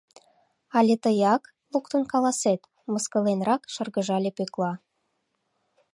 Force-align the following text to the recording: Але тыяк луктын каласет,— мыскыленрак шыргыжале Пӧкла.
Але 0.77 0.93
тыяк 1.03 1.43
луктын 1.71 2.03
каласет,— 2.11 2.61
мыскыленрак 2.93 3.61
шыргыжале 3.73 4.31
Пӧкла. 4.37 4.73